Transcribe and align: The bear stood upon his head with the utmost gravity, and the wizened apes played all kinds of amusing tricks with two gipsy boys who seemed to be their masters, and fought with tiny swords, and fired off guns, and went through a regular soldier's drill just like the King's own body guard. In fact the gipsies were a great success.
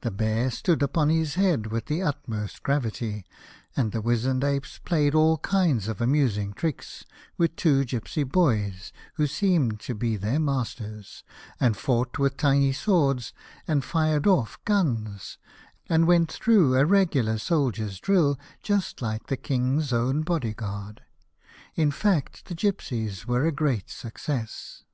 The 0.00 0.10
bear 0.10 0.50
stood 0.50 0.82
upon 0.82 1.10
his 1.10 1.34
head 1.34 1.66
with 1.66 1.84
the 1.84 2.00
utmost 2.00 2.62
gravity, 2.62 3.26
and 3.76 3.92
the 3.92 4.00
wizened 4.00 4.42
apes 4.42 4.78
played 4.82 5.14
all 5.14 5.36
kinds 5.36 5.88
of 5.88 6.00
amusing 6.00 6.54
tricks 6.54 7.04
with 7.36 7.54
two 7.56 7.84
gipsy 7.84 8.22
boys 8.24 8.94
who 9.16 9.26
seemed 9.26 9.78
to 9.80 9.94
be 9.94 10.16
their 10.16 10.38
masters, 10.40 11.22
and 11.60 11.76
fought 11.76 12.18
with 12.18 12.38
tiny 12.38 12.72
swords, 12.72 13.34
and 13.68 13.84
fired 13.84 14.26
off 14.26 14.58
guns, 14.64 15.36
and 15.86 16.06
went 16.06 16.32
through 16.32 16.74
a 16.74 16.86
regular 16.86 17.36
soldier's 17.36 18.00
drill 18.00 18.38
just 18.62 19.02
like 19.02 19.26
the 19.26 19.36
King's 19.36 19.92
own 19.92 20.22
body 20.22 20.54
guard. 20.54 21.02
In 21.74 21.90
fact 21.90 22.46
the 22.46 22.54
gipsies 22.54 23.26
were 23.26 23.44
a 23.44 23.52
great 23.52 23.90
success. 23.90 24.84